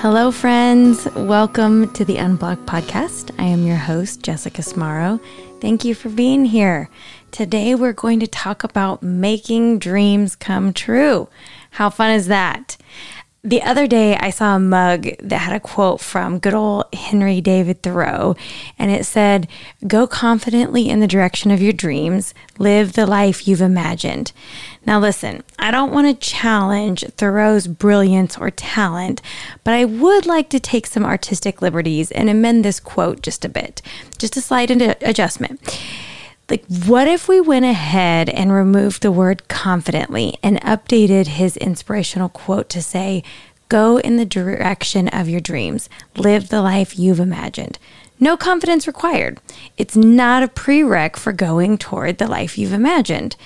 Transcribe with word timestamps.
Hello, 0.00 0.30
friends. 0.32 1.06
Welcome 1.14 1.92
to 1.92 2.06
the 2.06 2.16
Unblocked 2.16 2.64
podcast. 2.64 3.32
I 3.38 3.44
am 3.44 3.66
your 3.66 3.76
host, 3.76 4.22
Jessica 4.22 4.62
Smaro. 4.62 5.20
Thank 5.60 5.84
you 5.84 5.94
for 5.94 6.08
being 6.08 6.46
here. 6.46 6.88
Today, 7.32 7.74
we're 7.74 7.92
going 7.92 8.18
to 8.20 8.26
talk 8.26 8.64
about 8.64 9.02
making 9.02 9.78
dreams 9.78 10.34
come 10.34 10.72
true. 10.72 11.28
How 11.72 11.90
fun 11.90 12.12
is 12.12 12.28
that? 12.28 12.78
The 13.42 13.62
other 13.62 13.86
day, 13.86 14.16
I 14.16 14.28
saw 14.28 14.56
a 14.56 14.58
mug 14.58 15.08
that 15.18 15.38
had 15.38 15.56
a 15.56 15.60
quote 15.60 16.02
from 16.02 16.40
good 16.40 16.52
old 16.52 16.84
Henry 16.92 17.40
David 17.40 17.82
Thoreau, 17.82 18.36
and 18.78 18.90
it 18.90 19.06
said, 19.06 19.48
Go 19.86 20.06
confidently 20.06 20.90
in 20.90 21.00
the 21.00 21.06
direction 21.06 21.50
of 21.50 21.62
your 21.62 21.72
dreams, 21.72 22.34
live 22.58 22.92
the 22.92 23.06
life 23.06 23.48
you've 23.48 23.62
imagined. 23.62 24.32
Now, 24.84 25.00
listen, 25.00 25.42
I 25.58 25.70
don't 25.70 25.90
want 25.90 26.06
to 26.06 26.28
challenge 26.28 27.02
Thoreau's 27.16 27.66
brilliance 27.66 28.36
or 28.36 28.50
talent, 28.50 29.22
but 29.64 29.72
I 29.72 29.86
would 29.86 30.26
like 30.26 30.50
to 30.50 30.60
take 30.60 30.86
some 30.86 31.06
artistic 31.06 31.62
liberties 31.62 32.10
and 32.10 32.28
amend 32.28 32.62
this 32.62 32.78
quote 32.78 33.22
just 33.22 33.46
a 33.46 33.48
bit, 33.48 33.80
just 34.18 34.36
a 34.36 34.42
slight 34.42 34.70
adjustment. 34.70 35.80
Like, 36.50 36.64
what 36.66 37.06
if 37.06 37.28
we 37.28 37.40
went 37.40 37.64
ahead 37.64 38.28
and 38.28 38.52
removed 38.52 39.02
the 39.02 39.12
word 39.12 39.46
confidently 39.46 40.36
and 40.42 40.60
updated 40.62 41.28
his 41.28 41.56
inspirational 41.56 42.28
quote 42.28 42.68
to 42.70 42.82
say, 42.82 43.22
Go 43.68 43.98
in 43.98 44.16
the 44.16 44.24
direction 44.24 45.06
of 45.06 45.28
your 45.28 45.40
dreams, 45.40 45.88
live 46.16 46.48
the 46.48 46.60
life 46.60 46.98
you've 46.98 47.20
imagined. 47.20 47.78
No 48.22 48.36
confidence 48.36 48.86
required. 48.86 49.40
It's 49.78 49.96
not 49.96 50.42
a 50.42 50.48
prereq 50.48 51.16
for 51.16 51.32
going 51.32 51.78
toward 51.78 52.18
the 52.18 52.26
life 52.26 52.58
you've 52.58 52.72
imagined. 52.72 53.36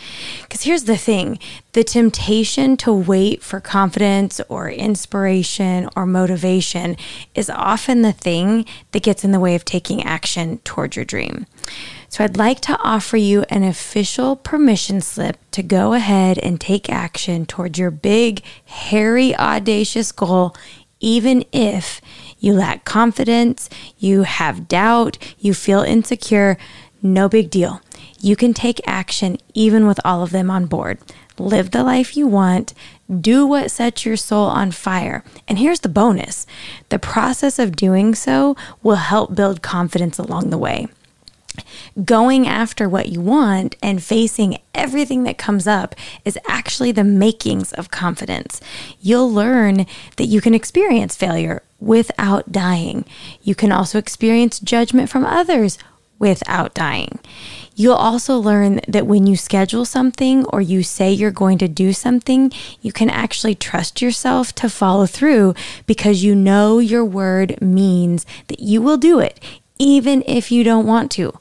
Because 0.43 0.63
here's 0.63 0.85
the 0.85 0.97
thing 0.97 1.39
the 1.75 1.85
temptation 1.85 2.77
to 2.79 2.93
wait 2.93 3.43
for 3.43 3.61
confidence 3.61 4.41
or 4.49 4.69
inspiration 4.69 5.89
or 5.95 6.07
motivation 6.07 6.97
is 7.37 7.49
often 7.51 8.03
the 8.03 8.13
thing 8.13 8.65
that 8.91 9.05
gets 9.05 9.25
in 9.25 9.31
the 9.31 9.39
way 9.39 9.55
of 9.55 9.65
taking 9.65 10.03
action 10.03 10.59
toward 10.65 10.97
your 10.97 11.05
dream. 11.05 11.47
So 12.15 12.23
I'd 12.23 12.37
like 12.37 12.61
to 12.61 12.79
offer 12.81 13.17
you 13.17 13.43
an 13.49 13.65
official 13.65 14.37
permission 14.37 15.01
slip 15.01 15.37
to 15.51 15.65
go 15.65 15.95
ahead 15.95 16.39
and 16.39 16.61
take 16.61 16.89
action 16.89 17.45
towards 17.45 17.77
your 17.77 17.91
big, 17.91 18.41
hairy, 18.67 19.35
audacious 19.35 20.13
goal, 20.13 20.55
even 21.01 21.45
if 21.51 22.01
you 22.39 22.53
lack 22.53 22.85
confidence, 22.85 23.69
you 23.99 24.23
have 24.23 24.69
doubt, 24.69 25.19
you 25.41 25.55
feel 25.55 25.81
insecure. 25.81 26.57
No 27.03 27.29
big 27.29 27.51
deal. 27.51 27.81
You 28.21 28.37
can 28.37 28.55
take 28.55 28.81
action 28.87 29.39
even 29.53 29.85
with 29.85 29.99
all 30.05 30.23
of 30.23 30.31
them 30.31 30.53
on 30.53 30.67
board. 30.67 30.99
Live 31.37 31.73
the 31.73 31.83
life 31.83 32.17
you 32.17 32.29
want. 32.29 32.75
Do 33.11 33.45
what 33.45 33.73
sets 33.73 34.07
your 34.07 34.17
soul 34.17 34.47
on 34.47 34.71
fire. 34.71 35.25
And 35.49 35.59
here's 35.59 35.81
the 35.81 35.89
bonus 35.89 36.47
the 36.91 37.01
process 37.01 37.59
of 37.59 37.75
doing 37.75 38.15
so 38.15 38.57
will 38.85 39.03
help 39.11 39.35
build 39.35 39.63
confidence 39.63 40.17
along 40.17 40.51
the 40.51 40.59
way 40.59 40.87
going 42.05 42.47
after 42.47 42.89
what 42.89 43.09
you 43.09 43.21
want 43.21 43.77
and 43.83 44.03
facing 44.03 44.59
everything 44.75 45.23
that 45.25 45.39
comes 45.39 45.67
up 45.67 45.95
is 46.25 46.39
actually 46.49 46.93
the 46.93 47.05
makings 47.05 47.73
of 47.73 47.91
confidence. 47.91 48.61
You'll 49.01 49.31
learn 49.31 49.87
that 50.17 50.27
you 50.27 50.41
can 50.41 50.55
experience 50.55 51.17
failure 51.17 51.63
without 51.81 52.51
dying. 52.51 53.05
You 53.43 53.55
can 53.55 53.73
also 53.73 53.99
experience 53.99 54.59
judgment 54.59 55.11
from 55.11 55.25
others 55.25 55.79
without 56.19 56.75
dying. 56.75 57.19
You'll 57.77 57.95
also 57.95 58.39
learn 58.39 58.81
that 58.87 59.07
when 59.07 59.27
you 59.27 59.37
schedule 59.37 59.85
something 59.85 60.45
or 60.47 60.61
you 60.61 60.83
say 60.85 61.13
you're 61.13 61.33
going 61.33 61.59
to 61.59 61.69
do 61.69 61.93
something, 61.93 62.53
you 62.81 62.93
can 62.93 63.11
actually 63.11 63.57
trust 63.57 64.01
yourself 64.01 64.55
to 64.57 64.69
follow 64.69 65.07
through 65.07 65.55
because 65.87 66.23
you 66.23 66.35
know 66.37 66.79
your 66.79 67.05
word 67.05 67.61
means 67.61 68.25
that 68.47 68.61
you 68.61 68.81
will 68.81 68.97
do 68.97 69.19
it, 69.19 69.41
even 69.79 70.23
if 70.27 70.53
you 70.53 70.63
don't 70.63 70.87
want 70.87 71.11
to. 71.13 71.33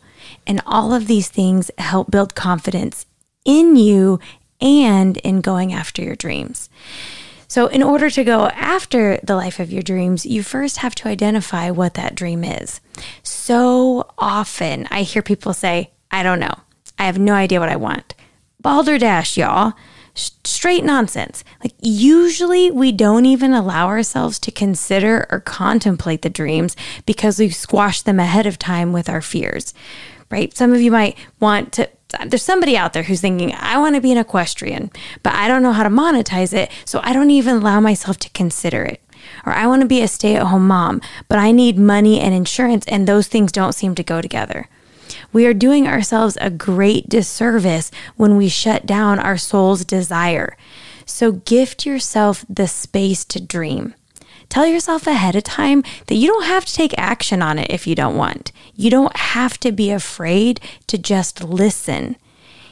And 0.46 0.62
all 0.66 0.94
of 0.94 1.08
these 1.08 1.30
things 1.30 1.72
help 1.78 2.12
build 2.12 2.36
confidence 2.36 3.06
in 3.46 3.76
you 3.76 4.20
and 4.62 5.18
in 5.18 5.42
going 5.42 5.74
after 5.74 6.02
your 6.02 6.16
dreams. 6.16 6.70
So, 7.48 7.68
in 7.68 7.84
order 7.84 8.10
to 8.10 8.24
go 8.24 8.48
after 8.48 9.20
the 9.22 9.36
life 9.36 9.60
of 9.60 9.72
your 9.72 9.84
dreams, 9.84 10.26
you 10.26 10.42
first 10.42 10.78
have 10.78 10.96
to 10.96 11.08
identify 11.08 11.70
what 11.70 11.94
that 11.94 12.16
dream 12.16 12.44
is. 12.44 12.82
So 13.22 14.10
often 14.18 14.88
I 14.90 15.04
hear 15.04 15.22
people 15.22 15.54
say, 15.54 15.92
I 16.10 16.24
don't 16.24 16.40
know. 16.40 16.56
I 16.98 17.06
have 17.06 17.20
no 17.20 17.34
idea 17.34 17.60
what 17.60 17.70
I 17.70 17.76
want. 17.76 18.16
Balderdash, 18.60 19.38
y'all. 19.38 19.74
Straight 20.16 20.84
nonsense. 20.84 21.44
Like, 21.64 21.74
usually 21.80 22.72
we 22.72 22.92
don't 22.92 23.26
even 23.26 23.54
allow 23.54 23.88
ourselves 23.88 24.40
to 24.40 24.52
consider 24.52 25.28
or 25.30 25.40
contemplate 25.40 26.24
the 26.24 26.30
dreams 26.30 26.76
because 27.06 27.38
we've 27.38 27.54
squashed 27.54 28.06
them 28.06 28.20
ahead 28.20 28.48
of 28.48 28.58
time 28.58 28.94
with 28.94 29.10
our 29.10 29.22
fears 29.22 29.76
right? 30.30 30.56
Some 30.56 30.74
of 30.74 30.82
you 30.82 30.92
might 30.92 31.18
want 31.40 31.74
to 31.74 31.90
there's 32.26 32.44
somebody 32.44 32.78
out 32.78 32.94
there 32.94 33.04
who's 33.04 33.22
thinking, 33.22 33.54
I 33.56 33.78
want 33.80 33.96
to 33.96 34.02
be 34.02 34.12
an 34.12 34.18
equestrian, 34.18 34.92
but 35.24 35.34
I 35.34 35.48
don't 35.48 35.64
know 35.64 35.72
how 35.72 35.84
to 35.84 35.90
monetize 35.90 36.54
it, 36.54 36.72
so 36.86 37.00
I 37.04 37.14
don't 37.14 37.32
even 37.32 37.56
allow 37.56 37.80
myself 37.80 38.18
to 38.20 38.30
consider 38.30 38.84
it. 38.84 39.02
Or 39.46 39.54
I 39.54 39.68
want 39.68 39.82
to 39.82 39.88
be 39.88 40.02
a 40.02 40.08
stay 40.08 40.36
at 40.36 40.48
home 40.48 40.68
mom, 40.68 41.02
but 41.28 41.40
I 41.40 41.52
need 41.52 41.78
money 41.78 42.20
and 42.20 42.34
insurance, 42.34 42.86
and 42.88 43.08
those 43.08 43.28
things 43.28 43.52
don't 43.52 43.74
seem 43.74 43.96
to 43.96 44.04
go 44.04 44.22
together. 44.22 44.68
We 45.32 45.46
are 45.46 45.54
doing 45.54 45.88
ourselves 45.88 46.38
a 46.40 46.50
great 46.50 47.10
disservice 47.10 47.92
when 48.16 48.38
we 48.38 48.50
shut 48.50 48.86
down 48.86 49.20
our 49.20 49.38
soul's 49.38 49.86
desire. 49.86 50.58
So 51.06 51.32
gift 51.32 51.86
yourself 51.86 52.46
the 52.50 52.68
space 52.68 53.26
to 53.26 53.42
dream. 53.42 53.96
Tell 54.54 54.68
yourself 54.68 55.08
ahead 55.08 55.36
of 55.36 55.44
time 55.44 55.82
that 56.06 56.14
you 56.14 56.28
don't 56.28 56.46
have 56.46 56.64
to 56.64 56.74
take 56.76 56.94
action 56.96 57.42
on 57.42 57.58
it 57.58 57.72
if 57.72 57.88
you 57.88 57.96
don't 57.96 58.16
want. 58.16 58.52
You 58.76 58.92
don't 58.92 59.18
have 59.18 59.60
to 59.62 59.72
be 59.72 59.90
afraid 59.90 60.62
to 60.86 61.00
just 61.00 61.44
listen. 61.44 62.18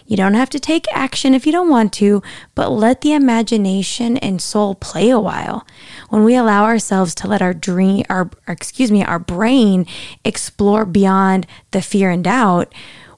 You 0.05 0.15
don't 0.15 0.35
have 0.35 0.51
to 0.51 0.59
take 0.59 0.85
action 0.93 1.33
if 1.33 1.47
you 1.47 1.51
don't 1.51 1.71
want 1.71 1.91
to, 1.93 2.21
but 2.53 2.69
let 2.69 3.01
the 3.01 3.13
imagination 3.13 4.17
and 4.17 4.39
soul 4.39 4.75
play 4.75 5.09
a 5.09 5.19
while. 5.19 5.65
When 6.09 6.23
we 6.23 6.35
allow 6.35 6.65
ourselves 6.65 7.15
to 7.15 7.27
let 7.27 7.41
our 7.41 7.55
dream, 7.55 8.05
our, 8.11 8.29
excuse 8.47 8.91
me, 8.91 9.03
our 9.03 9.17
brain 9.17 9.87
explore 10.23 10.85
beyond 10.85 11.47
the 11.71 11.81
fear 11.81 12.11
and 12.11 12.23
doubt, 12.23 12.71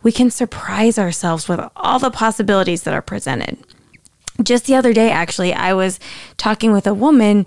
we 0.04 0.14
can 0.14 0.32
surprise 0.32 0.98
ourselves 0.98 1.50
with 1.50 1.60
all 1.76 2.00
the 2.00 2.10
possibilities 2.10 2.84
that 2.84 2.94
are 2.94 3.02
presented. 3.02 3.58
Just 4.42 4.66
the 4.66 4.76
other 4.76 4.94
day, 4.94 5.12
actually, 5.12 5.54
I 5.54 5.74
was 5.74 6.00
talking 6.38 6.72
with 6.72 6.88
a 6.88 6.94
woman 6.94 7.46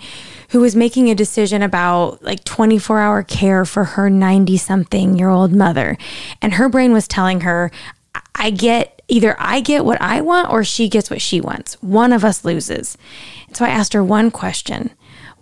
who 0.51 0.61
was 0.61 0.77
making 0.77 1.11
a 1.11 1.15
decision 1.15 1.63
about 1.63 2.23
like 2.23 2.45
24 2.45 3.01
hour 3.01 3.23
care 3.25 3.65
for 3.65 3.85
her 3.85 4.09
90 4.09 4.57
something 4.57 5.19
year 5.19 5.29
old 5.29 5.53
mother. 5.53 5.99
And 6.41 6.55
her 6.55 6.69
brain 6.69 6.93
was 6.93 7.09
telling 7.09 7.41
her, 7.41 7.73
I 8.35 8.51
get 8.51 9.03
either 9.09 9.37
I 9.39 9.61
get 9.61 9.85
what 9.85 10.01
I 10.01 10.21
want 10.21 10.51
or 10.51 10.63
she 10.65 10.89
gets 10.89 11.11
what 11.11 11.21
she 11.21 11.41
wants. 11.41 11.75
One 11.83 12.13
of 12.13 12.25
us 12.25 12.45
loses. 12.45 12.97
So 13.53 13.65
I 13.65 13.69
asked 13.69 13.93
her 13.93 14.05
one 14.05 14.31
question 14.31 14.91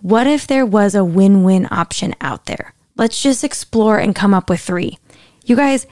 What 0.01 0.25
if 0.27 0.47
there 0.47 0.65
was 0.65 0.95
a 0.95 1.05
win 1.05 1.43
win 1.43 1.67
option 1.69 2.15
out 2.21 2.45
there? 2.45 2.73
Let's 2.97 3.21
just 3.21 3.43
explore 3.43 3.99
and 3.99 4.15
come 4.15 4.33
up 4.33 4.49
with 4.49 4.61
three. 4.61 4.97
You 5.45 5.55
guys, 5.55 5.85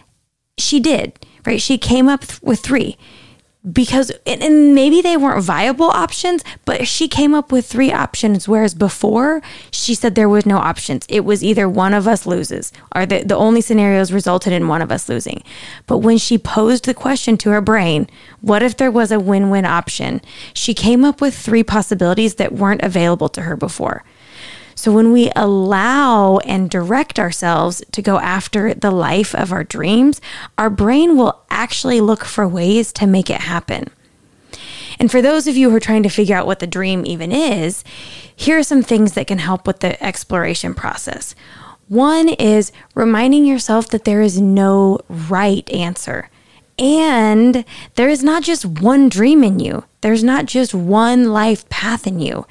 she 0.58 0.80
did, 0.80 1.25
right? 1.46 1.62
She 1.62 1.78
came 1.78 2.09
up 2.09 2.24
with 2.41 2.59
three 2.62 2.97
because 3.72 4.12
and 4.25 4.75
maybe 4.75 5.01
they 5.01 5.16
weren't 5.16 5.41
viable 5.41 5.90
options 5.90 6.44
but 6.66 6.85
she 6.85 7.07
came 7.07 7.34
up 7.34 7.50
with 7.50 7.66
three 7.66 7.94
options 7.94 8.46
whereas 8.46 8.74
before 8.74 9.41
she 9.72 9.96
said 9.96 10.16
there 10.16 10.28
was 10.28 10.46
no 10.46 10.57
options. 10.57 11.06
It 11.07 11.22
was 11.22 11.44
either 11.44 11.69
one 11.69 11.94
of 11.94 12.07
us 12.07 12.25
loses 12.25 12.73
or 12.94 13.06
the, 13.06 13.23
the 13.23 13.35
only 13.35 13.62
scenarios 13.62 14.12
resulted 14.12 14.52
in 14.52 14.68
one 14.68 14.81
of 14.81 14.91
us 14.91 15.07
losing. 15.07 15.44
But 15.88 16.00
when 16.00 16.18
she 16.18 16.37
posed 16.37 16.85
the 16.85 16.93
question 16.93 17.37
to 17.37 17.52
her 17.52 17.61
brain 17.61 18.09
what 18.41 18.61
if 18.61 18.76
there 18.76 18.91
was 18.91 19.11
a 19.11 19.20
win-win 19.20 19.66
option? 19.66 20.22
She 20.53 20.73
came 20.73 21.05
up 21.05 21.22
with 21.22 21.34
three 21.34 21.64
possibilities 21.64 22.35
that 22.35 22.52
weren't 22.52 22.82
available 22.82 23.29
to 23.29 23.41
her 23.43 23.55
before 23.55 24.03
so 24.75 24.91
when 24.91 25.11
we 25.11 25.31
allow 25.35 26.37
and 26.40 26.70
direct 26.70 27.20
ourselves 27.20 27.84
to 27.91 28.02
go 28.02 28.20
after 28.20 28.73
the 28.73 28.91
life 28.91 29.34
of 29.35 29.52
our 29.52 29.64
dreams, 29.64 30.22
our 30.58 30.70
brain 30.70 31.17
will 31.17 31.41
actually 31.49 32.02
look 32.02 32.23
for 32.25 32.47
ways 32.47 32.91
to 32.93 33.08
make 33.08 33.29
it 33.29 33.41
happen. 33.41 33.90
And 34.99 35.09
for 35.09 35.22
those 35.22 35.47
of 35.47 35.58
you 35.58 35.70
who 35.70 35.75
are 35.75 35.81
trying 35.81 36.03
to 36.03 36.09
figure 36.09 36.35
out 36.35 36.46
what 36.46 36.59
the 36.59 36.67
dream 36.67 37.05
even 37.05 37.31
is, 37.31 37.84
here 38.35 38.59
are 38.59 38.64
some 38.64 38.84
things 38.84 39.14
that 39.14 39.28
can 39.28 39.40
help 39.40 39.67
with 39.67 39.79
the 39.79 40.02
exploration 40.03 40.73
process. 40.73 41.35
One 41.87 42.29
is 42.29 42.72
reminding 42.96 43.46
yourself 43.46 43.90
that 43.90 44.05
there 44.05 44.22
is 44.22 44.40
no 44.40 44.99
right 45.09 45.70
answer. 45.70 46.29
And 46.79 47.66
there 47.96 48.09
is 48.09 48.23
not 48.23 48.43
just 48.43 48.66
one 48.66 49.09
dream 49.09 49.43
in 49.43 49.59
you. 49.59 49.84
There's 50.03 50.23
not 50.23 50.47
just 50.47 50.73
one 50.73 51.32
life 51.32 51.67
path 51.70 52.05
in 52.05 52.20
you. 52.20 52.46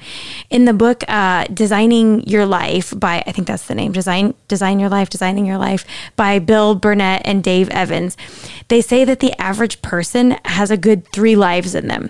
In 0.49 0.65
the 0.65 0.73
book, 0.73 1.03
uh, 1.07 1.45
Designing 1.53 2.27
Your 2.27 2.47
Life 2.47 2.99
by, 2.99 3.23
I 3.27 3.31
think 3.31 3.47
that's 3.47 3.67
the 3.67 3.75
name, 3.75 3.91
Design, 3.91 4.33
Design 4.47 4.79
Your 4.79 4.89
Life, 4.89 5.11
Designing 5.11 5.45
Your 5.45 5.59
Life 5.59 5.85
by 6.15 6.39
Bill 6.39 6.73
Burnett 6.73 7.21
and 7.25 7.43
Dave 7.43 7.69
Evans, 7.69 8.17
they 8.69 8.81
say 8.81 9.05
that 9.05 9.19
the 9.19 9.39
average 9.39 9.83
person 9.83 10.31
has 10.45 10.71
a 10.71 10.77
good 10.77 11.07
three 11.09 11.35
lives 11.35 11.75
in 11.75 11.87
them. 11.87 12.09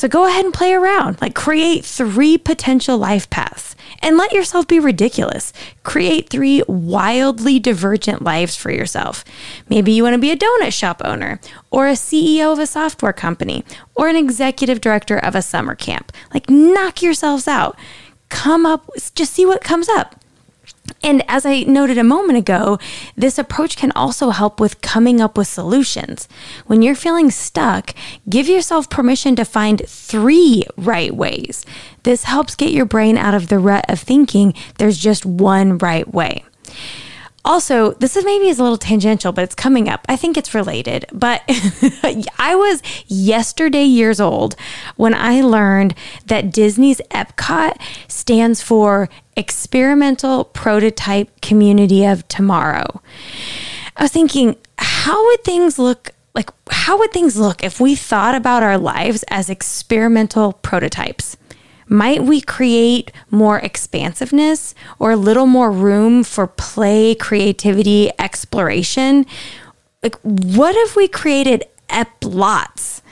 So 0.00 0.08
go 0.08 0.24
ahead 0.24 0.46
and 0.46 0.54
play 0.54 0.72
around, 0.72 1.20
like 1.20 1.34
create 1.34 1.84
three 1.84 2.38
potential 2.38 2.96
life 2.96 3.28
paths. 3.28 3.76
And 4.00 4.16
let 4.16 4.32
yourself 4.32 4.66
be 4.66 4.80
ridiculous. 4.80 5.52
Create 5.82 6.30
three 6.30 6.62
wildly 6.66 7.58
divergent 7.58 8.22
lives 8.22 8.56
for 8.56 8.70
yourself. 8.70 9.26
Maybe 9.68 9.92
you 9.92 10.02
want 10.02 10.14
to 10.14 10.18
be 10.18 10.30
a 10.30 10.38
donut 10.38 10.72
shop 10.72 11.02
owner, 11.04 11.38
or 11.70 11.86
a 11.86 11.92
CEO 11.92 12.50
of 12.50 12.58
a 12.58 12.66
software 12.66 13.12
company, 13.12 13.62
or 13.94 14.08
an 14.08 14.16
executive 14.16 14.80
director 14.80 15.18
of 15.18 15.34
a 15.34 15.42
summer 15.42 15.74
camp. 15.74 16.12
Like, 16.32 16.48
knock 16.48 17.02
yourselves 17.02 17.46
out. 17.46 17.78
Come 18.30 18.64
up, 18.64 18.88
just 19.14 19.34
see 19.34 19.44
what 19.44 19.62
comes 19.62 19.90
up. 19.90 20.19
And 21.02 21.22
as 21.28 21.46
I 21.46 21.62
noted 21.62 21.98
a 21.98 22.04
moment 22.04 22.38
ago, 22.38 22.78
this 23.16 23.38
approach 23.38 23.76
can 23.76 23.92
also 23.92 24.30
help 24.30 24.60
with 24.60 24.80
coming 24.80 25.20
up 25.20 25.36
with 25.36 25.48
solutions. 25.48 26.28
When 26.66 26.82
you're 26.82 26.94
feeling 26.94 27.30
stuck, 27.30 27.94
give 28.28 28.48
yourself 28.48 28.90
permission 28.90 29.36
to 29.36 29.44
find 29.44 29.82
three 29.86 30.64
right 30.76 31.14
ways. 31.14 31.64
This 32.02 32.24
helps 32.24 32.56
get 32.56 32.72
your 32.72 32.86
brain 32.86 33.16
out 33.16 33.34
of 33.34 33.48
the 33.48 33.58
rut 33.58 33.84
of 33.88 34.00
thinking 34.00 34.54
there's 34.78 34.98
just 34.98 35.26
one 35.26 35.78
right 35.78 36.12
way. 36.12 36.44
Also, 37.44 37.92
this 37.92 38.16
is 38.16 38.24
maybe 38.24 38.48
is 38.48 38.58
a 38.58 38.62
little 38.62 38.76
tangential, 38.76 39.32
but 39.32 39.44
it's 39.44 39.54
coming 39.54 39.88
up. 39.88 40.04
I 40.08 40.16
think 40.16 40.36
it's 40.36 40.54
related. 40.54 41.06
But 41.12 41.42
I 42.38 42.54
was 42.54 42.82
yesterday 43.06 43.84
years 43.84 44.20
old 44.20 44.56
when 44.96 45.14
I 45.14 45.40
learned 45.40 45.94
that 46.26 46.52
Disney's 46.52 47.00
Epcot 47.10 47.80
stands 48.08 48.60
for 48.60 49.08
Experimental 49.36 50.44
Prototype 50.44 51.40
Community 51.40 52.04
of 52.04 52.28
Tomorrow. 52.28 53.00
I 53.96 54.02
was 54.02 54.12
thinking, 54.12 54.56
how 54.78 55.24
would 55.26 55.42
things 55.42 55.78
look 55.78 56.10
like 56.34 56.50
how 56.70 56.98
would 56.98 57.12
things 57.12 57.36
look 57.36 57.64
if 57.64 57.80
we 57.80 57.96
thought 57.96 58.34
about 58.34 58.62
our 58.62 58.78
lives 58.78 59.24
as 59.28 59.50
experimental 59.50 60.52
prototypes? 60.52 61.36
Might 61.92 62.22
we 62.22 62.40
create 62.40 63.10
more 63.32 63.58
expansiveness 63.58 64.76
or 65.00 65.10
a 65.10 65.16
little 65.16 65.46
more 65.46 65.72
room 65.72 66.22
for 66.22 66.46
play, 66.46 67.16
creativity, 67.16 68.12
exploration? 68.16 69.26
Like, 70.00 70.14
what 70.22 70.76
if 70.76 70.94
we 70.94 71.08
created 71.08 71.64
EPLOTs, 71.88 73.02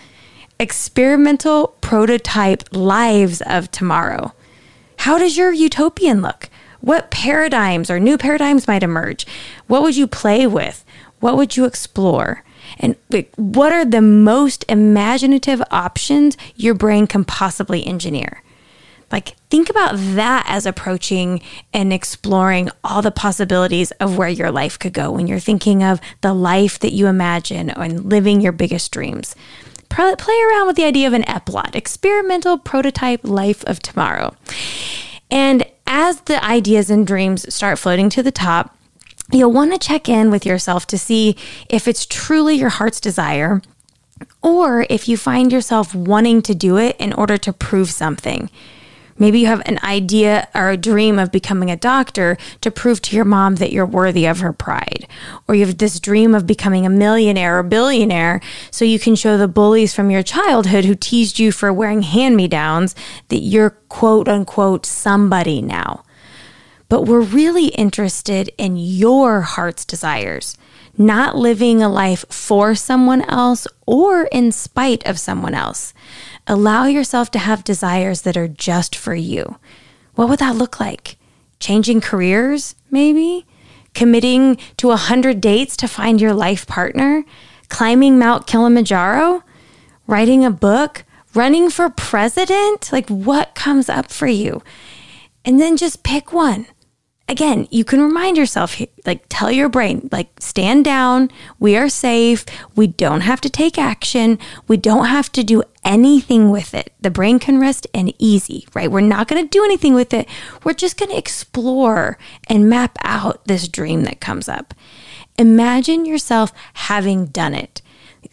experimental 0.61 1.75
prototype 1.81 2.63
lives 2.71 3.43
of 3.43 3.69
tomorrow? 3.73 4.33
How 4.99 5.19
does 5.19 5.37
your 5.37 5.53
utopian 5.53 6.23
look? 6.23 6.49
What 6.81 7.11
paradigms 7.11 7.91
or 7.91 7.99
new 7.99 8.17
paradigms 8.17 8.69
might 8.69 8.85
emerge? 8.85 9.27
What 9.67 9.83
would 9.83 9.97
you 9.97 10.07
play 10.07 10.47
with? 10.47 10.85
What 11.19 11.37
would 11.37 11.57
you 11.57 11.65
explore? 11.65 12.45
And 12.79 12.95
like, 13.11 13.33
what 13.35 13.73
are 13.73 13.85
the 13.85 14.03
most 14.03 14.65
imaginative 14.69 15.61
options 15.73 16.37
your 16.55 16.75
brain 16.75 17.09
can 17.09 17.25
possibly 17.25 17.85
engineer? 17.85 18.45
Like, 19.11 19.37
think 19.49 19.71
about 19.71 19.93
that 19.97 20.45
as 20.49 20.67
approaching 20.67 21.41
and 21.73 21.93
exploring 21.93 22.69
all 22.85 23.01
the 23.01 23.11
possibilities 23.11 23.91
of 23.93 24.19
where 24.19 24.29
your 24.29 24.51
life 24.51 24.79
could 24.79 24.93
go 24.93 25.11
when 25.11 25.27
you're 25.27 25.39
thinking 25.39 25.83
of 25.83 26.01
the 26.21 26.35
life 26.35 26.79
that 26.81 26.93
you 26.93 27.07
imagine 27.07 27.71
and 27.71 28.05
living 28.05 28.41
your 28.41 28.53
biggest 28.53 28.93
dreams. 28.93 29.35
Play 29.89 30.43
around 30.51 30.67
with 30.67 30.77
the 30.77 30.85
idea 30.85 31.07
of 31.07 31.15
an 31.15 31.23
EPLOT, 31.23 31.75
experimental 31.75 32.59
prototype 32.59 33.25
life 33.25 33.65
of 33.65 33.81
tomorrow. 33.81 34.37
And 35.31 35.65
as 35.87 36.21
the 36.23 36.45
ideas 36.45 36.91
and 36.91 37.07
dreams 37.07 37.53
start 37.53 37.79
floating 37.79 38.11
to 38.11 38.23
the 38.23 38.31
top, 38.31 38.77
you'll 39.33 39.53
want 39.53 39.73
to 39.73 39.79
check 39.79 40.09
in 40.09 40.31
with 40.31 40.45
yourself 40.45 40.87
to 40.89 40.99
see 40.99 41.37
if 41.69 41.89
it's 41.89 42.05
truly 42.07 42.57
your 42.57 42.69
heart's 42.69 43.01
desire 43.01 43.63
or 44.43 44.87
if 44.91 45.09
you 45.09 45.17
find 45.17 45.53
yourself 45.53 45.95
wanting 45.95 46.43
to 46.43 46.55
do 46.55 46.77
it 46.77 46.97
in 46.99 47.13
order 47.13 47.39
to 47.39 47.53
prove 47.53 47.91
something. 47.91 48.51
Maybe 49.19 49.41
you 49.41 49.47
have 49.47 49.63
an 49.67 49.79
idea 49.83 50.49
or 50.55 50.71
a 50.71 50.77
dream 50.77 51.19
of 51.19 51.33
becoming 51.33 51.71
a 51.71 51.77
doctor 51.77 52.37
to 52.61 52.71
prove 52.71 53.03
to 53.03 53.17
your 53.17 53.25
mom 53.25 53.57
that 53.57 53.73
you're 53.73 53.87
worthy 53.87 54.27
of 54.27 54.41
her 54.41 54.53
pride. 54.53 55.07
Or 55.47 55.55
you 55.55 55.67
have 55.67 55.79
this 55.79 55.99
dream 55.99 56.35
of 56.35 56.47
becoming 56.47 56.87
a 56.87 56.91
millionaire 56.91 57.59
or 57.59 57.63
billionaire 57.63 58.41
so 58.71 58.85
you 58.85 58.99
can 58.99 59.17
show 59.17 59.37
the 59.37 59.49
bullies 59.49 59.95
from 59.95 60.11
your 60.11 60.23
childhood 60.23 60.85
who 60.85 60.95
teased 60.95 61.39
you 61.39 61.53
for 61.53 61.73
wearing 61.73 62.03
hand 62.03 62.37
me 62.37 62.49
downs 62.49 62.95
that 63.29 63.41
you're 63.41 63.71
quote 63.71 64.29
unquote 64.29 64.87
somebody 64.87 65.61
now. 65.61 66.05
But 66.89 67.03
we're 67.03 67.21
really 67.21 67.67
interested 67.69 68.51
in 68.57 68.77
your 68.77 69.43
heart's 69.43 69.85
desires, 69.85 70.57
not 70.99 71.37
living 71.37 71.81
a 71.81 71.89
life 71.89 72.25
for 72.29 72.75
someone 72.75 73.23
else 73.23 73.67
or 73.87 74.25
in 74.25 74.51
spite 74.53 75.07
of 75.07 75.19
someone 75.19 75.55
else. 75.55 75.95
Allow 76.47 76.87
yourself 76.87 77.31
to 77.33 77.39
have 77.39 77.63
desires 77.65 78.23
that 78.23 78.37
are 78.37 78.49
just 78.49 78.97
for 78.97 79.15
you. 79.15 79.59
What 80.15 80.29
would 80.29 80.41
that 80.41 80.57
look 80.57 80.81
like? 80.81 81.17
Changing 81.61 82.01
careers, 82.01 82.75
maybe? 82.91 83.47
Committing 83.95 84.57
to 84.77 84.89
a 84.89 84.99
100 84.99 85.41
dates 85.41 85.77
to 85.79 85.89
find 85.89 86.21
your 86.21 86.35
life 86.35 86.67
partner? 86.67 87.25
Climbing 87.69 88.19
Mount 88.19 88.47
Kilimanjaro? 88.47 89.45
Writing 90.07 90.45
a 90.45 90.51
book? 90.51 91.05
Running 91.35 91.71
for 91.71 91.89
president? 91.91 92.91
Like, 92.93 93.09
what 93.09 93.55
comes 93.55 93.89
up 93.89 94.11
for 94.11 94.27
you? 94.27 94.63
And 95.45 95.61
then 95.61 95.77
just 95.77 96.03
pick 96.03 96.33
one 96.33 96.67
again, 97.29 97.69
you 97.71 97.85
can 97.85 98.01
remind 98.01 98.37
yourself, 98.37 98.81
like, 99.05 99.25
tell 99.29 99.51
your 99.51 99.69
brain, 99.69 100.09
like, 100.11 100.29
stand 100.41 100.85
down. 100.85 101.31
We 101.59 101.77
are 101.77 101.89
safe. 101.89 102.45
We 102.75 102.87
don't 102.87 103.21
have 103.21 103.41
to 103.43 103.51
take 103.51 103.79
action. 103.79 104.39
We 104.67 104.77
don't 104.79 105.07
have 105.07 105.31
to 105.33 105.45
do 105.45 105.63
anything 105.85 106.51
with 106.51 106.75
it. 106.75 106.93
The 107.01 107.11
brain 107.11 107.39
can 107.39 107.61
rest 107.61 107.87
and 107.93 108.13
easy, 108.19 108.67
right? 108.75 108.91
We're 108.91 109.01
not 109.01 109.29
going 109.29 109.43
to 109.43 109.49
do 109.49 109.65
anything 109.65 109.95
with 109.95 110.15
it. 110.15 110.29
We're 110.65 110.73
just 110.73 110.99
going 110.99 111.11
to 111.11 111.19
explore 111.19 112.19
and 112.49 112.69
map 112.69 112.97
out 113.05 113.45
this 113.45 113.69
dream 113.69 114.05
that 114.05 114.21
comes 114.21 114.49
up. 114.49 114.75
Imagine 115.39 116.05
yourself 116.05 116.53
having 116.75 117.27
done 117.27 117.55
it. 117.55 117.83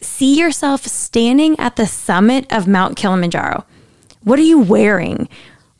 See 0.00 0.38
yourself 0.38 0.84
standing 0.86 1.58
at 1.60 1.76
the 1.76 1.86
summit 1.86 2.46
of 2.50 2.66
Mount 2.66 2.96
Kilimanjaro. 2.96 3.64
What 4.22 4.38
are 4.38 4.42
you 4.42 4.58
wearing? 4.58 5.28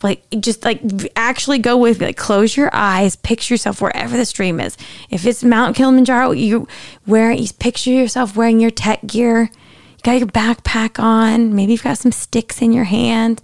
Like 0.02 0.24
just 0.40 0.64
like 0.64 0.80
actually 1.16 1.58
go 1.58 1.76
with 1.76 2.02
it. 2.02 2.06
Like 2.06 2.16
close 2.16 2.56
your 2.56 2.70
eyes, 2.72 3.16
picture 3.16 3.54
yourself 3.54 3.80
wherever 3.80 4.16
this 4.16 4.32
dream 4.32 4.60
is. 4.60 4.76
If 5.10 5.26
it's 5.26 5.42
Mount 5.42 5.76
Kilimanjaro, 5.76 6.32
you 6.32 6.68
wear 7.06 7.32
you 7.32 7.48
picture 7.58 7.90
yourself 7.90 8.36
wearing 8.36 8.60
your 8.60 8.70
tech 8.70 9.06
gear. 9.06 9.50
You 9.52 10.02
got 10.02 10.18
your 10.18 10.28
backpack 10.28 11.02
on. 11.02 11.54
Maybe 11.54 11.72
you've 11.72 11.82
got 11.82 11.98
some 11.98 12.12
sticks 12.12 12.60
in 12.60 12.72
your 12.72 12.84
hand. 12.84 13.40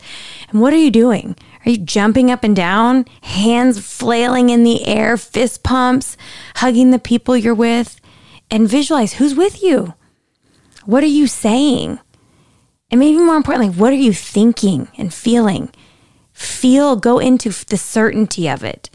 And 0.50 0.60
what 0.60 0.72
are 0.72 0.78
you 0.78 0.90
doing? 0.90 1.36
Are 1.64 1.70
you 1.70 1.78
jumping 1.78 2.30
up 2.30 2.44
and 2.44 2.56
down, 2.56 3.06
hands 3.22 3.78
flailing 3.84 4.50
in 4.50 4.64
the 4.64 4.86
air, 4.86 5.16
fist 5.16 5.62
pumps, 5.62 6.16
hugging 6.56 6.90
the 6.90 6.98
people 6.98 7.36
you're 7.36 7.54
with? 7.54 8.00
And 8.50 8.68
visualize 8.68 9.14
who's 9.14 9.34
with 9.34 9.62
you. 9.62 9.94
What 10.84 11.02
are 11.02 11.06
you 11.06 11.26
saying? 11.26 12.00
And 12.90 12.98
maybe 12.98 13.18
more 13.18 13.36
importantly, 13.36 13.70
what 13.70 13.92
are 13.92 13.96
you 13.96 14.12
thinking 14.12 14.88
and 14.98 15.14
feeling? 15.14 15.70
Feel, 16.32 16.96
go 16.96 17.18
into 17.18 17.50
the 17.66 17.76
certainty 17.76 18.48
of 18.48 18.64
it. 18.64 18.90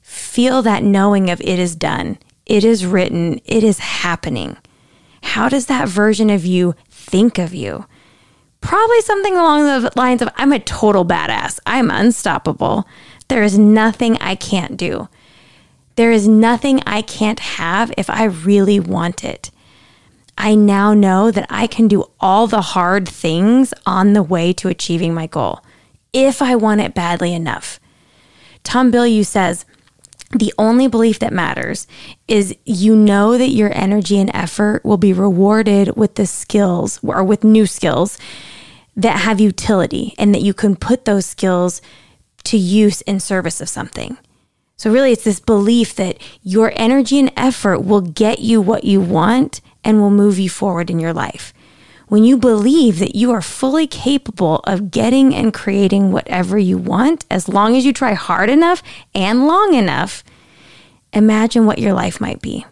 Feel 0.00 0.62
that 0.62 0.82
knowing 0.82 1.30
of 1.30 1.40
it 1.40 1.58
is 1.58 1.74
done, 1.74 2.18
it 2.46 2.64
is 2.64 2.84
written, 2.84 3.40
it 3.44 3.64
is 3.64 3.78
happening. 3.78 4.56
How 5.22 5.48
does 5.48 5.66
that 5.66 5.88
version 5.88 6.30
of 6.30 6.44
you 6.44 6.74
think 6.90 7.38
of 7.38 7.54
you? 7.54 7.86
Probably 8.60 9.00
something 9.00 9.34
along 9.34 9.64
the 9.64 9.92
lines 9.96 10.22
of 10.22 10.28
I'm 10.36 10.52
a 10.52 10.58
total 10.58 11.04
badass. 11.04 11.58
I'm 11.66 11.90
unstoppable. 11.90 12.86
There 13.28 13.42
is 13.42 13.58
nothing 13.58 14.16
I 14.18 14.34
can't 14.34 14.76
do. 14.76 15.08
There 15.96 16.12
is 16.12 16.28
nothing 16.28 16.80
I 16.86 17.02
can't 17.02 17.40
have 17.40 17.92
if 17.96 18.08
I 18.08 18.24
really 18.24 18.80
want 18.80 19.24
it. 19.24 19.50
I 20.38 20.54
now 20.54 20.94
know 20.94 21.30
that 21.30 21.46
I 21.50 21.66
can 21.66 21.88
do 21.88 22.04
all 22.20 22.46
the 22.46 22.62
hard 22.62 23.08
things 23.08 23.74
on 23.84 24.12
the 24.12 24.22
way 24.22 24.52
to 24.54 24.68
achieving 24.68 25.12
my 25.14 25.26
goal 25.26 25.60
if 26.12 26.42
I 26.42 26.56
want 26.56 26.80
it 26.80 26.94
badly 26.94 27.34
enough. 27.34 27.80
Tom 28.64 28.92
Bilyeu 28.92 29.24
says, 29.24 29.64
the 30.30 30.54
only 30.56 30.88
belief 30.88 31.18
that 31.18 31.32
matters 31.32 31.86
is 32.26 32.56
you 32.64 32.96
know 32.96 33.36
that 33.36 33.50
your 33.50 33.70
energy 33.74 34.18
and 34.18 34.30
effort 34.32 34.84
will 34.84 34.96
be 34.96 35.12
rewarded 35.12 35.94
with 35.96 36.14
the 36.14 36.26
skills 36.26 36.98
or 37.02 37.22
with 37.22 37.44
new 37.44 37.66
skills 37.66 38.18
that 38.96 39.20
have 39.20 39.40
utility 39.40 40.14
and 40.18 40.34
that 40.34 40.42
you 40.42 40.54
can 40.54 40.74
put 40.74 41.04
those 41.04 41.26
skills 41.26 41.82
to 42.44 42.56
use 42.56 43.02
in 43.02 43.20
service 43.20 43.60
of 43.60 43.68
something. 43.68 44.16
So, 44.76 44.90
really, 44.90 45.12
it's 45.12 45.24
this 45.24 45.38
belief 45.38 45.94
that 45.96 46.18
your 46.42 46.72
energy 46.76 47.18
and 47.20 47.32
effort 47.36 47.80
will 47.80 48.00
get 48.00 48.40
you 48.40 48.60
what 48.60 48.84
you 48.84 49.00
want 49.00 49.60
and 49.84 50.00
will 50.00 50.10
move 50.10 50.38
you 50.38 50.48
forward 50.48 50.90
in 50.90 50.98
your 50.98 51.12
life 51.12 51.52
when 52.12 52.24
you 52.24 52.36
believe 52.36 52.98
that 52.98 53.14
you 53.14 53.32
are 53.32 53.40
fully 53.40 53.86
capable 53.86 54.56
of 54.64 54.90
getting 54.90 55.34
and 55.34 55.54
creating 55.54 56.12
whatever 56.12 56.58
you 56.58 56.76
want, 56.76 57.24
as 57.30 57.48
long 57.48 57.74
as 57.74 57.86
you 57.86 57.92
try 57.94 58.12
hard 58.12 58.50
enough 58.50 58.82
and 59.14 59.46
long 59.46 59.72
enough, 59.72 60.22
imagine 61.14 61.64
what 61.64 61.78
your 61.78 61.94
life 61.94 62.20
might 62.20 62.42
be. 62.42 62.66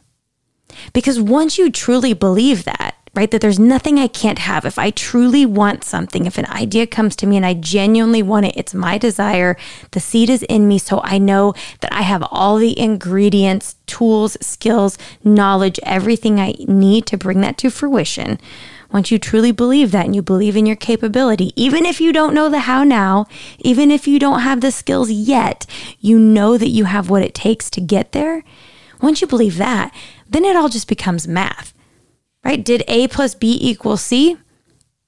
Because 0.92 1.18
once 1.18 1.56
you 1.56 1.70
truly 1.70 2.12
believe 2.12 2.64
that, 2.64 2.96
right? 3.14 3.30
That 3.30 3.40
there's 3.40 3.58
nothing 3.58 3.98
I 3.98 4.08
can't 4.08 4.40
have. 4.40 4.66
If 4.66 4.78
I 4.78 4.90
truly 4.90 5.46
want 5.46 5.84
something, 5.84 6.26
if 6.26 6.36
an 6.36 6.44
idea 6.44 6.86
comes 6.86 7.16
to 7.16 7.26
me 7.26 7.38
and 7.38 7.46
I 7.46 7.54
genuinely 7.54 8.22
want 8.22 8.44
it, 8.44 8.56
it's 8.58 8.74
my 8.74 8.98
desire. 8.98 9.56
The 9.92 10.00
seed 10.00 10.28
is 10.28 10.42
in 10.50 10.68
me. 10.68 10.76
So 10.76 11.00
I 11.02 11.16
know 11.16 11.54
that 11.80 11.94
I 11.94 12.02
have 12.02 12.22
all 12.30 12.58
the 12.58 12.78
ingredients, 12.78 13.76
tools, 13.86 14.36
skills, 14.42 14.98
knowledge, 15.24 15.80
everything 15.82 16.38
I 16.38 16.56
need 16.68 17.06
to 17.06 17.16
bring 17.16 17.40
that 17.40 17.56
to 17.56 17.70
fruition. 17.70 18.38
Once 18.92 19.10
you 19.10 19.18
truly 19.18 19.52
believe 19.52 19.92
that 19.92 20.06
and 20.06 20.14
you 20.16 20.22
believe 20.22 20.56
in 20.56 20.66
your 20.66 20.76
capability, 20.76 21.52
even 21.56 21.86
if 21.86 22.00
you 22.00 22.12
don't 22.12 22.34
know 22.34 22.48
the 22.48 22.60
how 22.60 22.82
now, 22.82 23.26
even 23.58 23.90
if 23.90 24.08
you 24.08 24.18
don't 24.18 24.40
have 24.40 24.60
the 24.60 24.72
skills 24.72 25.10
yet, 25.10 25.66
you 26.00 26.18
know 26.18 26.58
that 26.58 26.70
you 26.70 26.84
have 26.84 27.08
what 27.08 27.22
it 27.22 27.34
takes 27.34 27.70
to 27.70 27.80
get 27.80 28.12
there. 28.12 28.42
Once 29.00 29.20
you 29.20 29.26
believe 29.26 29.56
that, 29.56 29.94
then 30.28 30.44
it 30.44 30.56
all 30.56 30.68
just 30.68 30.88
becomes 30.88 31.28
math 31.28 31.72
right? 32.44 32.64
Did 32.64 32.84
A 32.88 33.08
plus 33.08 33.34
B 33.34 33.58
equal 33.60 33.96
C? 33.96 34.36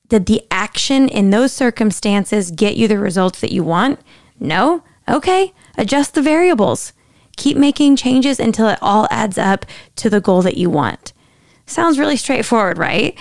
Did 0.09 0.27
the 0.27 0.43
action 0.51 1.09
in 1.09 1.31
those 1.31 1.53
circumstances 1.53 2.51
get 2.51 2.77
you 2.77 2.87
the 2.87 2.99
results 2.99 3.41
that 3.41 3.53
you 3.53 3.65
want? 3.65 4.01
No? 4.39 4.83
Okay, 5.09 5.53
adjust 5.79 6.15
the 6.15 6.23
variables. 6.23 6.93
Keep 7.37 7.57
making 7.57 7.97
changes 7.97 8.39
until 8.39 8.69
it 8.69 8.79
all 8.83 9.09
adds 9.11 9.39
up 9.39 9.65
to 9.97 10.11
the 10.11 10.21
goal 10.21 10.43
that 10.43 10.59
you 10.59 10.69
want. 10.69 11.13
Sounds 11.65 11.99
really 11.99 12.17
straightforward, 12.17 12.77
right? 12.77 13.17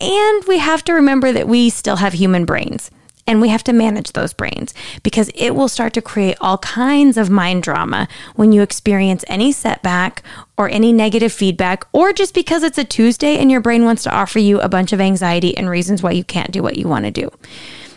And 0.00 0.44
we 0.44 0.58
have 0.58 0.84
to 0.84 0.92
remember 0.92 1.32
that 1.32 1.48
we 1.48 1.70
still 1.70 1.96
have 1.96 2.12
human 2.12 2.44
brains. 2.44 2.90
And 3.28 3.40
we 3.40 3.48
have 3.48 3.64
to 3.64 3.72
manage 3.72 4.12
those 4.12 4.32
brains 4.32 4.72
because 5.02 5.32
it 5.34 5.56
will 5.56 5.68
start 5.68 5.92
to 5.94 6.02
create 6.02 6.36
all 6.40 6.58
kinds 6.58 7.16
of 7.16 7.28
mind 7.28 7.64
drama 7.64 8.06
when 8.36 8.52
you 8.52 8.62
experience 8.62 9.24
any 9.26 9.50
setback 9.50 10.22
or 10.56 10.68
any 10.68 10.92
negative 10.92 11.32
feedback, 11.32 11.88
or 11.92 12.12
just 12.12 12.34
because 12.34 12.62
it's 12.62 12.78
a 12.78 12.84
Tuesday 12.84 13.36
and 13.38 13.50
your 13.50 13.60
brain 13.60 13.84
wants 13.84 14.04
to 14.04 14.14
offer 14.14 14.38
you 14.38 14.60
a 14.60 14.68
bunch 14.68 14.92
of 14.92 15.00
anxiety 15.00 15.56
and 15.56 15.68
reasons 15.68 16.04
why 16.04 16.12
you 16.12 16.22
can't 16.22 16.52
do 16.52 16.62
what 16.62 16.76
you 16.76 16.86
want 16.86 17.04
to 17.04 17.10
do. 17.10 17.28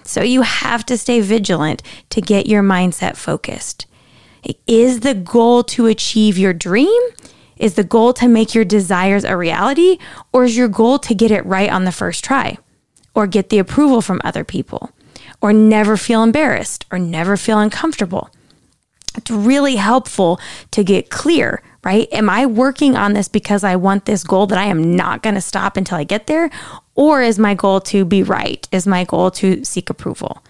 So 0.01 0.23
you 0.23 0.41
have 0.41 0.83
to 0.87 0.97
stay 0.97 1.19
vigilant 1.21 1.83
to 2.09 2.21
get 2.21 2.47
your 2.47 2.63
mindset 2.63 3.15
focused. 3.15 3.85
Is 4.65 5.01
the 5.01 5.13
goal 5.13 5.63
to 5.65 5.85
achieve 5.85 6.39
your 6.39 6.53
dream? 6.53 7.01
Is 7.59 7.75
the 7.75 7.83
goal 7.83 8.13
to 8.13 8.27
make 8.27 8.55
your 8.55 8.65
desires 8.65 9.23
a 9.23 9.37
reality? 9.37 9.99
Or 10.33 10.45
is 10.45 10.57
your 10.57 10.67
goal 10.67 10.97
to 10.99 11.13
get 11.13 11.29
it 11.29 11.45
right 11.45 11.69
on 11.69 11.85
the 11.85 11.91
first 11.91 12.23
try 12.23 12.57
or 13.13 13.27
get 13.27 13.49
the 13.49 13.59
approval 13.59 14.01
from 14.01 14.21
other 14.23 14.43
people? 14.43 14.91
or 15.41 15.53
never 15.53 15.97
feel 15.97 16.23
embarrassed 16.23 16.85
or 16.91 16.99
never 16.99 17.37
feel 17.37 17.59
uncomfortable. 17.59 18.29
It's 19.15 19.31
really 19.31 19.75
helpful 19.75 20.39
to 20.71 20.83
get 20.83 21.09
clear, 21.09 21.61
right? 21.83 22.07
Am 22.11 22.29
I 22.29 22.45
working 22.45 22.95
on 22.95 23.13
this 23.13 23.27
because 23.27 23.63
I 23.63 23.75
want 23.75 24.05
this 24.05 24.23
goal 24.23 24.47
that 24.47 24.57
I 24.57 24.65
am 24.65 24.95
not 24.95 25.23
going 25.23 25.35
to 25.35 25.41
stop 25.41 25.77
until 25.77 25.97
I 25.97 26.03
get 26.03 26.27
there? 26.27 26.49
Or 26.95 27.21
is 27.21 27.39
my 27.39 27.53
goal 27.53 27.81
to 27.81 28.05
be 28.05 28.23
right? 28.23 28.67
Is 28.71 28.85
my 28.85 29.03
goal 29.03 29.31
to 29.31 29.63
seek 29.65 29.89
approval? 29.89 30.43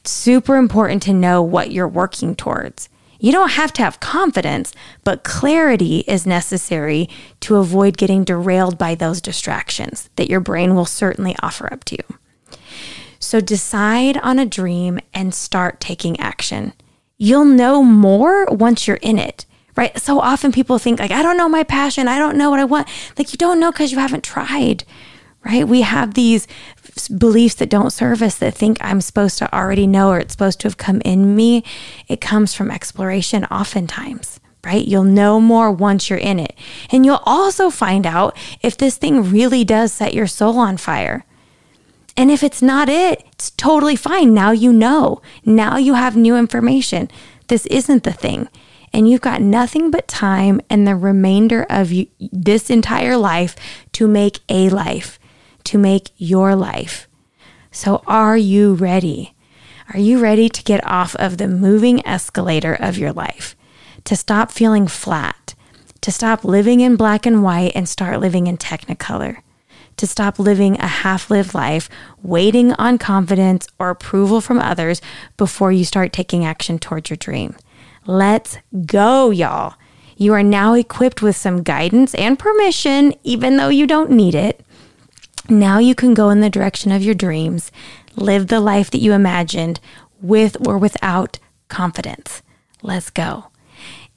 It's 0.00 0.10
super 0.10 0.56
important 0.56 1.02
to 1.04 1.12
know 1.12 1.42
what 1.42 1.72
you're 1.72 1.88
working 1.88 2.34
towards. 2.34 2.88
You 3.18 3.32
don't 3.32 3.52
have 3.52 3.72
to 3.74 3.82
have 3.82 4.00
confidence, 4.00 4.74
but 5.04 5.24
clarity 5.24 6.00
is 6.06 6.26
necessary 6.26 7.08
to 7.40 7.56
avoid 7.56 7.96
getting 7.96 8.24
derailed 8.24 8.78
by 8.78 8.94
those 8.94 9.20
distractions 9.20 10.10
that 10.16 10.28
your 10.28 10.40
brain 10.40 10.74
will 10.74 10.84
certainly 10.86 11.36
offer 11.42 11.72
up 11.72 11.84
to 11.84 11.96
you. 11.96 12.18
So 13.18 13.40
decide 13.40 14.18
on 14.18 14.38
a 14.38 14.46
dream 14.46 15.00
and 15.14 15.34
start 15.34 15.80
taking 15.80 16.20
action. 16.20 16.74
You'll 17.18 17.46
know 17.46 17.82
more 17.82 18.46
once 18.46 18.86
you're 18.86 18.98
in 18.98 19.18
it, 19.18 19.46
right? 19.74 19.98
So 19.98 20.20
often 20.20 20.52
people 20.52 20.78
think, 20.78 21.00
like, 21.00 21.10
I 21.10 21.22
don't 21.22 21.38
know 21.38 21.48
my 21.48 21.64
passion. 21.64 22.08
I 22.08 22.18
don't 22.18 22.36
know 22.36 22.50
what 22.50 22.60
I 22.60 22.64
want. 22.64 22.88
Like, 23.16 23.32
you 23.32 23.38
don't 23.38 23.58
know 23.58 23.72
because 23.72 23.90
you 23.90 23.98
haven't 23.98 24.22
tried, 24.22 24.84
right? 25.44 25.66
We 25.66 25.82
have 25.82 26.14
these 26.14 26.48
beliefs 27.16 27.56
that 27.56 27.70
don't 27.70 27.90
serve 27.90 28.22
us 28.22 28.38
that 28.38 28.54
think 28.54 28.78
I'm 28.80 29.00
supposed 29.00 29.38
to 29.38 29.54
already 29.54 29.86
know 29.86 30.10
or 30.10 30.18
it's 30.18 30.32
supposed 30.32 30.60
to 30.60 30.68
have 30.68 30.76
come 30.76 31.00
in 31.04 31.36
me. 31.36 31.62
It 32.08 32.20
comes 32.20 32.54
from 32.54 32.70
exploration 32.70 33.44
oftentimes 33.46 34.40
right? 34.66 34.88
You'll 34.88 35.04
know 35.04 35.40
more 35.40 35.70
once 35.70 36.10
you're 36.10 36.18
in 36.18 36.40
it. 36.40 36.58
And 36.90 37.06
you'll 37.06 37.22
also 37.24 37.70
find 37.70 38.04
out 38.04 38.36
if 38.62 38.76
this 38.76 38.96
thing 38.96 39.30
really 39.30 39.62
does 39.62 39.92
set 39.92 40.12
your 40.12 40.26
soul 40.26 40.58
on 40.58 40.76
fire. 40.76 41.24
And 42.16 42.32
if 42.32 42.42
it's 42.42 42.62
not 42.62 42.88
it, 42.88 43.24
it's 43.32 43.50
totally 43.52 43.94
fine. 43.94 44.34
Now 44.34 44.50
you 44.50 44.72
know. 44.72 45.22
Now 45.44 45.76
you 45.76 45.94
have 45.94 46.16
new 46.16 46.36
information. 46.36 47.08
This 47.46 47.64
isn't 47.66 48.02
the 48.02 48.12
thing. 48.12 48.48
And 48.92 49.08
you've 49.08 49.20
got 49.20 49.40
nothing 49.40 49.92
but 49.92 50.08
time 50.08 50.60
and 50.68 50.86
the 50.86 50.96
remainder 50.96 51.64
of 51.70 51.92
you, 51.92 52.08
this 52.18 52.68
entire 52.68 53.16
life 53.16 53.54
to 53.92 54.08
make 54.08 54.40
a 54.48 54.68
life, 54.68 55.20
to 55.66 55.78
make 55.78 56.10
your 56.16 56.56
life. 56.56 57.08
So, 57.70 58.02
are 58.06 58.36
you 58.36 58.74
ready? 58.74 59.34
Are 59.92 60.00
you 60.00 60.18
ready 60.18 60.48
to 60.48 60.62
get 60.64 60.84
off 60.86 61.14
of 61.16 61.38
the 61.38 61.48
moving 61.48 62.06
escalator 62.06 62.74
of 62.74 62.98
your 62.98 63.12
life? 63.12 63.54
To 64.04 64.16
stop 64.16 64.50
feeling 64.50 64.88
flat? 64.88 65.54
To 66.00 66.10
stop 66.10 66.44
living 66.44 66.80
in 66.80 66.96
black 66.96 67.26
and 67.26 67.42
white 67.42 67.72
and 67.74 67.88
start 67.88 68.20
living 68.20 68.46
in 68.46 68.56
technicolor? 68.56 69.42
to 69.96 70.06
stop 70.06 70.38
living 70.38 70.78
a 70.78 70.86
half 70.86 71.30
lived 71.30 71.54
life, 71.54 71.88
waiting 72.22 72.72
on 72.74 72.98
confidence 72.98 73.66
or 73.78 73.90
approval 73.90 74.40
from 74.40 74.58
others 74.58 75.00
before 75.36 75.72
you 75.72 75.84
start 75.84 76.12
taking 76.12 76.44
action 76.44 76.78
towards 76.78 77.10
your 77.10 77.16
dream. 77.16 77.56
Let's 78.04 78.58
go, 78.84 79.30
y'all. 79.30 79.74
You 80.16 80.32
are 80.34 80.42
now 80.42 80.74
equipped 80.74 81.22
with 81.22 81.36
some 81.36 81.62
guidance 81.62 82.14
and 82.14 82.38
permission, 82.38 83.14
even 83.22 83.56
though 83.56 83.68
you 83.68 83.86
don't 83.86 84.10
need 84.10 84.34
it. 84.34 84.64
Now 85.48 85.78
you 85.78 85.94
can 85.94 86.14
go 86.14 86.30
in 86.30 86.40
the 86.40 86.50
direction 86.50 86.92
of 86.92 87.02
your 87.02 87.14
dreams, 87.14 87.70
live 88.16 88.48
the 88.48 88.60
life 88.60 88.90
that 88.90 89.00
you 89.00 89.12
imagined 89.12 89.80
with 90.20 90.56
or 90.66 90.78
without 90.78 91.38
confidence. 91.68 92.42
Let's 92.82 93.10
go. 93.10 93.46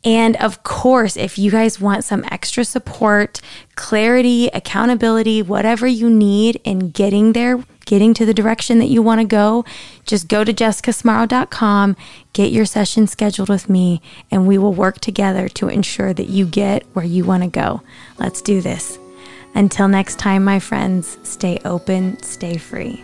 And 0.03 0.38
of 0.38 0.63
course, 0.63 1.17
if 1.17 1.38
you 1.38 1.51
guys 1.51 1.81
want 1.81 2.05
some 2.05 2.24
extra 2.31 2.63
support, 2.63 3.41
clarity, 3.75 4.48
accountability, 4.53 5.41
whatever 5.41 5.88
you 5.88 6.09
need 6.09 6.62
in 6.63 6.91
getting 6.91 7.33
there, 7.33 7.62
getting 7.86 8.13
to 8.13 8.25
the 8.25 8.33
direction 8.33 8.79
that 8.79 8.86
you 8.86 9.01
want 9.01 9.19
to 9.19 9.25
go, 9.25 9.65
just 10.05 10.29
go 10.29 10.45
to 10.45 10.53
jessicasmaro.com, 10.53 11.98
get 12.31 12.51
your 12.51 12.65
session 12.65 13.07
scheduled 13.07 13.50
with 13.50 13.67
me, 13.67 14.01
and 14.31 14.48
we 14.48 14.57
will 14.57 14.74
work 14.74 15.00
together 15.00 15.50
to 15.50 15.67
ensure 15.67 16.13
that 16.13 16.29
you 16.29 16.45
get 16.45 16.83
where 16.93 17.05
you 17.05 17.25
want 17.25 17.43
to 17.43 17.50
go. 17.50 17.81
Let's 18.17 18.41
do 18.41 18.62
this. 18.62 18.98
Until 19.56 19.88
next 19.88 20.20
time, 20.20 20.44
my 20.44 20.60
friends, 20.60 21.18
stay 21.24 21.60
open, 21.65 22.22
stay 22.22 22.58
free. 22.58 23.03